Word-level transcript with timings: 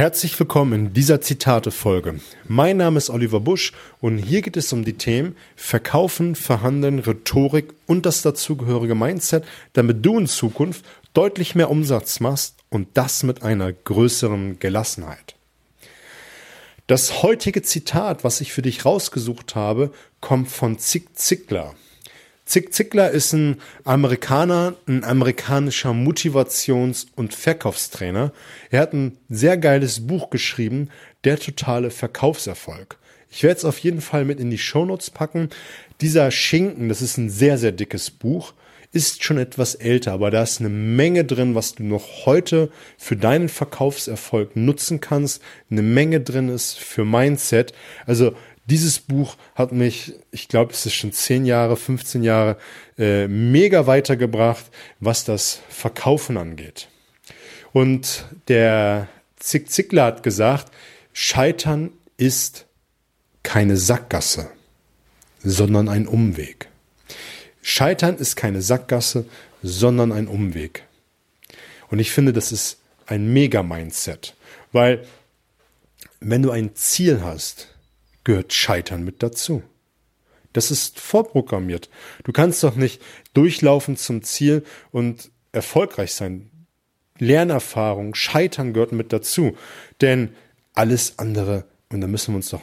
Herzlich 0.00 0.40
willkommen 0.40 0.72
in 0.86 0.92
dieser 0.94 1.20
Zitate-Folge. 1.20 2.20
Mein 2.48 2.78
Name 2.78 2.96
ist 2.96 3.10
Oliver 3.10 3.38
Busch 3.38 3.74
und 4.00 4.16
hier 4.16 4.40
geht 4.40 4.56
es 4.56 4.72
um 4.72 4.82
die 4.82 4.94
Themen 4.94 5.36
Verkaufen, 5.56 6.36
Verhandeln, 6.36 7.00
Rhetorik 7.00 7.74
und 7.86 8.06
das 8.06 8.22
dazugehörige 8.22 8.94
Mindset, 8.94 9.44
damit 9.74 10.02
du 10.06 10.18
in 10.18 10.26
Zukunft 10.26 10.86
deutlich 11.12 11.54
mehr 11.54 11.68
Umsatz 11.68 12.18
machst 12.18 12.54
und 12.70 12.88
das 12.94 13.24
mit 13.24 13.42
einer 13.42 13.74
größeren 13.74 14.58
Gelassenheit. 14.58 15.34
Das 16.86 17.22
heutige 17.22 17.60
Zitat, 17.60 18.24
was 18.24 18.40
ich 18.40 18.54
für 18.54 18.62
dich 18.62 18.86
rausgesucht 18.86 19.54
habe, 19.54 19.92
kommt 20.22 20.48
von 20.48 20.78
Zig 20.78 21.08
Ziglar. 21.12 21.74
Zig 22.50 22.74
Ziglar 22.74 23.12
ist 23.12 23.32
ein 23.32 23.58
Amerikaner, 23.84 24.74
ein 24.88 25.04
amerikanischer 25.04 25.90
Motivations- 25.90 27.06
und 27.14 27.32
Verkaufstrainer. 27.32 28.32
Er 28.70 28.80
hat 28.80 28.92
ein 28.92 29.16
sehr 29.28 29.56
geiles 29.56 30.08
Buch 30.08 30.30
geschrieben, 30.30 30.88
Der 31.22 31.38
totale 31.38 31.90
Verkaufserfolg. 31.90 32.98
Ich 33.30 33.44
werde 33.44 33.58
es 33.58 33.64
auf 33.64 33.78
jeden 33.78 34.00
Fall 34.00 34.24
mit 34.24 34.40
in 34.40 34.50
die 34.50 34.58
Shownotes 34.58 35.10
packen. 35.10 35.50
Dieser 36.00 36.32
Schinken, 36.32 36.88
das 36.88 37.02
ist 37.02 37.18
ein 37.18 37.30
sehr, 37.30 37.56
sehr 37.56 37.70
dickes 37.70 38.10
Buch, 38.10 38.52
ist 38.92 39.22
schon 39.22 39.38
etwas 39.38 39.76
älter, 39.76 40.12
aber 40.12 40.32
da 40.32 40.42
ist 40.42 40.58
eine 40.58 40.68
Menge 40.68 41.24
drin, 41.24 41.54
was 41.54 41.76
du 41.76 41.84
noch 41.84 42.26
heute 42.26 42.70
für 42.98 43.16
deinen 43.16 43.48
Verkaufserfolg 43.48 44.56
nutzen 44.56 45.00
kannst. 45.00 45.40
Eine 45.70 45.82
Menge 45.82 46.20
drin 46.20 46.48
ist 46.48 46.78
für 46.78 47.04
Mindset. 47.04 47.72
Also 48.06 48.34
dieses 48.70 49.00
Buch 49.00 49.36
hat 49.54 49.72
mich, 49.72 50.14
ich 50.30 50.48
glaube, 50.48 50.72
es 50.72 50.86
ist 50.86 50.94
schon 50.94 51.12
10 51.12 51.44
Jahre, 51.44 51.76
15 51.76 52.22
Jahre, 52.22 52.56
äh, 52.96 53.26
mega 53.26 53.86
weitergebracht, 53.86 54.64
was 55.00 55.24
das 55.24 55.60
Verkaufen 55.68 56.36
angeht. 56.36 56.88
Und 57.72 58.26
der 58.48 59.08
Zick 59.36 59.70
Zickler 59.70 60.04
hat 60.04 60.22
gesagt, 60.22 60.72
Scheitern 61.12 61.90
ist 62.16 62.66
keine 63.42 63.76
Sackgasse, 63.76 64.50
sondern 65.42 65.88
ein 65.88 66.06
Umweg. 66.06 66.68
Scheitern 67.62 68.16
ist 68.16 68.36
keine 68.36 68.62
Sackgasse, 68.62 69.26
sondern 69.62 70.12
ein 70.12 70.28
Umweg. 70.28 70.84
Und 71.90 71.98
ich 71.98 72.10
finde, 72.12 72.32
das 72.32 72.52
ist 72.52 72.78
ein 73.06 73.32
Mega-Mindset, 73.32 74.36
weil 74.72 75.04
wenn 76.20 76.42
du 76.42 76.50
ein 76.50 76.74
Ziel 76.74 77.22
hast, 77.22 77.68
gehört 78.24 78.52
Scheitern 78.52 79.04
mit 79.04 79.22
dazu. 79.22 79.62
Das 80.52 80.70
ist 80.70 80.98
vorprogrammiert. 80.98 81.88
Du 82.24 82.32
kannst 82.32 82.62
doch 82.64 82.74
nicht 82.74 83.00
durchlaufen 83.34 83.96
zum 83.96 84.22
Ziel 84.22 84.64
und 84.90 85.30
erfolgreich 85.52 86.12
sein. 86.12 86.50
Lernerfahrung, 87.18 88.14
Scheitern 88.14 88.72
gehört 88.72 88.92
mit 88.92 89.12
dazu. 89.12 89.56
Denn 90.00 90.30
alles 90.74 91.18
andere, 91.18 91.66
und 91.90 92.00
da 92.00 92.06
müssen 92.06 92.32
wir 92.32 92.36
uns 92.36 92.50
doch 92.50 92.62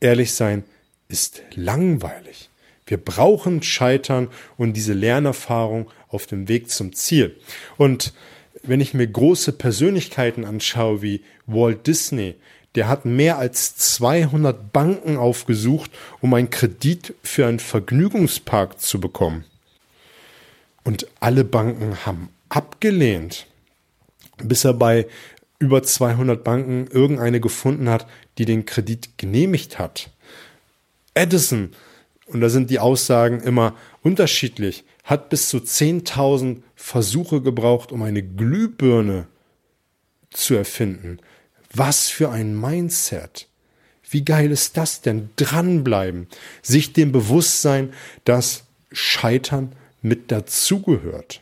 ehrlich 0.00 0.32
sein, 0.32 0.64
ist 1.08 1.42
langweilig. 1.54 2.50
Wir 2.86 2.98
brauchen 2.98 3.62
Scheitern 3.62 4.28
und 4.56 4.74
diese 4.74 4.92
Lernerfahrung 4.92 5.90
auf 6.08 6.26
dem 6.26 6.48
Weg 6.48 6.70
zum 6.70 6.92
Ziel. 6.92 7.36
Und 7.76 8.12
wenn 8.62 8.80
ich 8.80 8.94
mir 8.94 9.06
große 9.06 9.52
Persönlichkeiten 9.52 10.44
anschaue 10.44 11.02
wie 11.02 11.22
Walt 11.46 11.86
Disney, 11.86 12.34
der 12.74 12.88
hat 12.88 13.04
mehr 13.04 13.38
als 13.38 13.76
200 13.76 14.72
Banken 14.72 15.16
aufgesucht, 15.16 15.90
um 16.20 16.34
einen 16.34 16.50
Kredit 16.50 17.14
für 17.22 17.46
einen 17.46 17.60
Vergnügungspark 17.60 18.80
zu 18.80 19.00
bekommen. 19.00 19.44
Und 20.82 21.06
alle 21.20 21.44
Banken 21.44 22.04
haben 22.04 22.28
abgelehnt, 22.48 23.46
bis 24.38 24.64
er 24.64 24.74
bei 24.74 25.06
über 25.58 25.82
200 25.82 26.42
Banken 26.42 26.88
irgendeine 26.88 27.40
gefunden 27.40 27.88
hat, 27.88 28.06
die 28.38 28.44
den 28.44 28.66
Kredit 28.66 29.16
genehmigt 29.16 29.78
hat. 29.78 30.10
Edison, 31.14 31.70
und 32.26 32.40
da 32.40 32.48
sind 32.48 32.70
die 32.70 32.80
Aussagen 32.80 33.40
immer 33.40 33.74
unterschiedlich, 34.02 34.84
hat 35.04 35.30
bis 35.30 35.48
zu 35.48 35.58
10.000 35.58 36.62
Versuche 36.74 37.40
gebraucht, 37.40 37.92
um 37.92 38.02
eine 38.02 38.22
Glühbirne 38.22 39.26
zu 40.30 40.54
erfinden. 40.54 41.18
Was 41.74 42.08
für 42.08 42.30
ein 42.30 42.58
Mindset. 42.58 43.48
Wie 44.08 44.24
geil 44.24 44.50
ist 44.50 44.76
das 44.76 45.00
denn? 45.00 45.30
Dranbleiben. 45.36 46.28
Sich 46.62 46.92
dem 46.92 47.10
Bewusstsein, 47.10 47.92
dass 48.24 48.64
Scheitern 48.92 49.72
mit 50.02 50.30
dazugehört. 50.30 51.40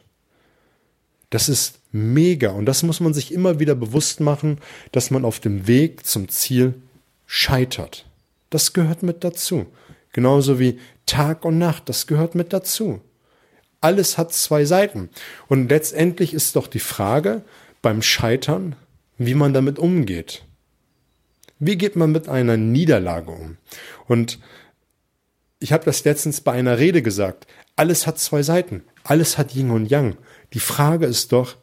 Das 1.31 1.49
ist 1.49 1.81
mega. 1.93 2.51
Und 2.51 2.67
das 2.67 2.83
muss 2.83 3.01
man 3.01 3.13
sich 3.13 3.33
immer 3.33 3.61
wieder 3.61 3.75
bewusst 3.75 4.21
machen, 4.21 4.59
dass 4.91 5.11
man 5.11 5.25
auf 5.25 5.41
dem 5.41 5.67
Weg 5.67 6.07
zum 6.07 6.29
Ziel 6.29 6.75
scheitert. 7.27 8.07
Das 8.51 8.73
gehört 8.73 9.03
mit 9.03 9.25
dazu. 9.25 9.67
Genauso 10.13 10.59
wie 10.59 10.79
Tag 11.07 11.45
und 11.45 11.59
Nacht, 11.59 11.89
das 11.89 12.07
gehört 12.07 12.35
mit 12.35 12.53
dazu. 12.53 13.01
Alles 13.81 14.17
hat 14.17 14.33
zwei 14.33 14.65
Seiten. 14.65 15.11
Und 15.49 15.69
letztendlich 15.69 16.35
ist 16.35 16.55
doch 16.57 16.69
die 16.69 16.79
Frage 16.79 17.43
beim 17.83 18.01
Scheitern, 18.01 18.77
wie 19.19 19.35
man 19.35 19.53
damit 19.53 19.79
umgeht. 19.79 20.45
Wie 21.59 21.77
geht 21.77 21.97
man 21.97 22.11
mit 22.11 22.29
einer 22.29 22.57
Niederlage 22.57 23.31
um? 23.31 23.57
Und 24.09 24.41
ich 25.61 25.73
habe 25.73 25.85
das 25.85 26.05
letztens 26.05 26.41
bei 26.41 26.53
einer 26.53 26.79
Rede 26.79 27.03
gesagt. 27.03 27.47
Alles 27.77 28.07
hat 28.07 28.19
zwei 28.19 28.43
Seiten. 28.43 28.83
Alles 29.05 29.39
hat 29.39 29.55
Yin 29.55 29.71
und 29.71 29.91
Yang. 29.91 30.17
Die 30.55 30.61
Frage 30.61 31.07
ist 31.07 31.33
doch, 31.33 31.57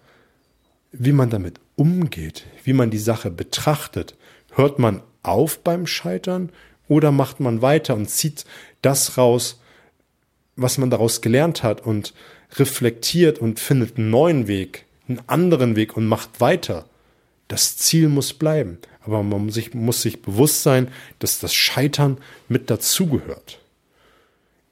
wie 0.92 1.12
man 1.12 1.30
damit 1.30 1.60
umgeht, 1.76 2.46
wie 2.64 2.74
man 2.74 2.90
die 2.90 2.98
Sache 2.98 3.30
betrachtet. 3.30 4.16
Hört 4.52 4.80
man 4.80 5.04
auf 5.22 5.60
beim 5.60 5.86
Scheitern 5.86 6.52
oder 6.88 7.12
macht 7.12 7.40
man 7.40 7.62
weiter 7.62 7.96
und 7.96 8.10
zieht 8.10 8.46
das 8.82 9.18
raus, 9.18 9.62
was 10.56 10.78
man 10.78 10.90
daraus 10.90 11.22
gelernt 11.22 11.64
hat 11.64 11.86
und 11.86 12.14
reflektiert 12.54 13.40
und 13.40 13.60
findet 13.60 13.98
einen 13.98 14.10
neuen 14.10 14.48
Weg, 14.48 14.86
einen 15.08 15.22
anderen 15.28 15.76
Weg 15.76 15.96
und 15.96 16.08
macht 16.08 16.42
weiter? 16.42 16.86
Das 17.50 17.76
Ziel 17.76 18.08
muss 18.08 18.32
bleiben. 18.34 18.78
Aber 19.02 19.22
man 19.24 19.46
muss 19.46 19.56
sich, 19.56 19.74
muss 19.74 20.02
sich 20.02 20.22
bewusst 20.22 20.64
sein, 20.64 20.88
dass 21.18 21.40
das 21.40 21.54
Scheitern 21.54 22.20
mit 22.48 22.70
dazugehört. 22.70 23.60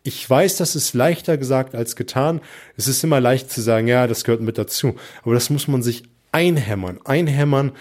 Ich 0.03 0.29
weiß, 0.29 0.55
das 0.55 0.75
ist 0.75 0.93
leichter 0.93 1.37
gesagt 1.37 1.75
als 1.75 1.97
getan. 1.97 2.39
Es 2.77 2.87
ist 2.87 3.03
immer 3.03 3.19
leicht 3.19 3.51
zu 3.51 3.61
sagen, 3.61 3.87
ja, 3.87 4.07
das 4.07 4.23
gehört 4.23 4.41
mit 4.41 4.57
dazu. 4.57 4.95
Aber 5.23 5.33
das 5.33 5.49
muss 5.49 5.67
man 5.67 5.83
sich 5.83 6.03
einhämmern, 6.31 6.99
einhämmern, 7.03 7.71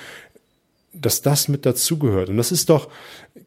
dass 0.93 1.21
das 1.21 1.49
mit 1.49 1.67
dazugehört. 1.67 2.31
Und 2.31 2.39
das 2.39 2.51
ist 2.51 2.71
doch 2.71 2.89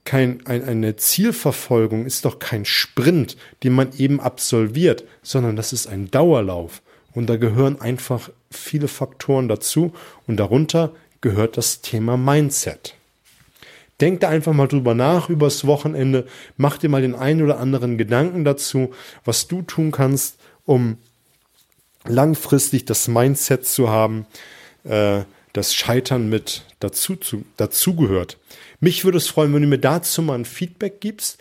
kein, 0.06 0.46
ein, 0.46 0.64
eine 0.64 0.96
Zielverfolgung, 0.98 2.06
ist 2.06 2.26
doch 2.26 2.38
kein 2.38 2.64
Sprint, 2.64 3.38
den 3.64 3.74
man 3.74 3.90
eben 3.98 4.20
absolviert, 4.20 5.04
sondern 5.24 5.56
das 5.56 5.74
ist 5.74 5.88
ein 5.88 6.12
Dauerlauf. 6.12 6.84
Und 7.14 7.28
da 7.28 7.38
gehören 7.38 7.82
einfach 7.82 8.30
viele 8.52 8.88
Faktoren 8.88 9.48
dazu 9.48 9.94
und 10.28 10.38
darunter 10.38 10.94
gehört 11.22 11.58
das 11.58 11.82
Thema 11.82 12.18
Mindset. 12.18 12.96
Denk 14.02 14.22
da 14.22 14.30
einfach 14.30 14.54
mal 14.54 14.68
drüber 14.68 14.96
nach 14.96 15.30
übers 15.30 15.66
Wochenende, 15.66 16.26
mach 16.56 16.78
dir 16.78 16.90
mal 16.90 17.02
den 17.02 17.16
einen 17.16 17.42
oder 17.42 17.60
anderen 17.60 17.98
Gedanken 17.98 18.46
dazu, 18.46 18.94
was 19.26 19.48
du 19.48 19.62
tun 19.62 19.92
kannst, 19.92 20.40
um 20.66 20.98
langfristig 22.06 22.86
das 22.86 23.08
Mindset 23.10 23.66
zu 23.66 23.90
haben, 23.90 24.26
äh, 24.86 25.24
das 25.52 25.74
Scheitern 25.74 26.30
mit 26.30 26.64
dazu, 26.80 27.18
zu, 27.18 27.44
dazugehört. 27.58 28.38
Mich 28.80 29.04
würde 29.04 29.18
es 29.18 29.28
freuen, 29.28 29.54
wenn 29.54 29.64
du 29.64 29.68
mir 29.68 29.80
dazu 29.80 30.22
mal 30.22 30.36
ein 30.36 30.46
Feedback 30.46 31.02
gibst. 31.02 31.40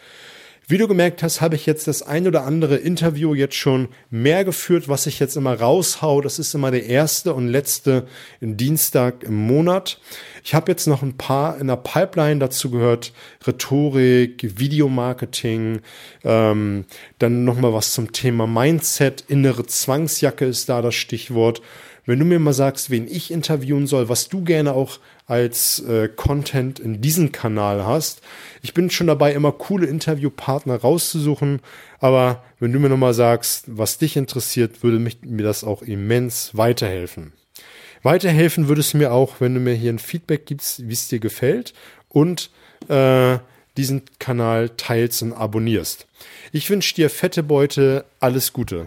Wie 0.71 0.77
du 0.77 0.87
gemerkt 0.87 1.23
hast, 1.23 1.41
habe 1.41 1.55
ich 1.55 1.65
jetzt 1.65 1.89
das 1.89 2.03
ein 2.03 2.27
oder 2.27 2.45
andere 2.45 2.77
Interview 2.77 3.33
jetzt 3.33 3.55
schon 3.55 3.89
mehr 4.11 4.45
geführt, 4.45 4.87
was 4.87 5.07
ich 5.07 5.19
jetzt 5.19 5.35
immer 5.35 5.59
raushau. 5.59 6.21
Das 6.21 6.39
ist 6.39 6.53
immer 6.53 6.71
der 6.71 6.85
erste 6.85 7.33
und 7.33 7.49
letzte 7.49 8.07
Dienstag 8.43 9.23
im 9.23 9.47
Monat. 9.47 9.99
Ich 10.45 10.53
habe 10.55 10.71
jetzt 10.71 10.87
noch 10.87 11.03
ein 11.03 11.17
paar 11.17 11.59
in 11.59 11.69
der 11.69 11.77
Pipeline 11.77 12.39
dazu 12.39 12.71
gehört. 12.71 13.15
Rhetorik, 13.47 14.59
Videomarketing, 14.59 15.81
ähm, 16.23 16.85
dann 17.19 17.45
nochmal 17.45 17.73
was 17.73 17.95
zum 17.95 18.13
Thema 18.13 18.47
Mindset. 18.47 19.25
Innere 19.27 19.65
Zwangsjacke 19.65 20.45
ist 20.45 20.69
da 20.69 20.83
das 20.83 20.95
Stichwort. 20.95 21.63
Wenn 22.09 22.21
du 22.21 22.25
mir 22.25 22.39
mal 22.39 22.55
sagst, 22.55 22.89
wen 22.89 23.07
ich 23.07 23.31
interviewen 23.31 23.87
soll, 23.87 24.09
was 24.09 24.31
du 24.31 24.43
gerne 24.43 24.73
auch 24.73 24.99
als 25.27 25.81
äh, 25.81 26.09
Content 26.09 26.81
in 26.81 27.03
diesem 27.03 27.33
Kanal 27.33 27.85
hast. 27.85 28.23
Ich 28.63 28.73
bin 28.73 28.89
schon 28.89 29.09
dabei, 29.09 29.35
immer 29.35 29.53
coole 29.53 29.85
Interviewpartner 29.85 30.77
rauszusuchen, 30.77 31.61
aber 32.01 32.43
wenn 32.61 32.73
du 32.73 32.79
mir 32.79 32.89
nochmal 32.89 33.13
sagst, 33.13 33.65
was 33.67 33.99
dich 33.99 34.17
interessiert, 34.17 34.83
würde 34.83 34.99
mich, 34.99 35.19
mir 35.21 35.43
das 35.43 35.65
auch 35.65 35.83
immens 35.83 36.57
weiterhelfen. 36.57 37.35
Weiterhelfen 38.03 38.69
würde 38.69 38.81
es 38.81 38.95
mir 38.95 39.13
auch, 39.13 39.43
wenn 39.43 39.53
du 39.53 39.61
mir 39.61 39.75
hier 39.75 39.93
ein 39.93 39.99
Feedback 39.99 40.47
gibst, 40.47 40.89
wie 40.89 40.95
es 40.95 41.09
dir 41.09 41.19
gefällt 41.19 41.75
und 42.09 42.49
äh, 42.89 43.37
diesen 43.77 44.05
Kanal 44.19 44.71
teilst 44.71 45.23
und 45.23 45.35
abonnierst. 45.35 46.07
Ich 46.53 46.71
wünsche 46.71 46.95
dir 46.95 47.11
fette 47.11 47.43
Beute, 47.43 48.07
alles 48.19 48.55
Gute. 48.55 48.87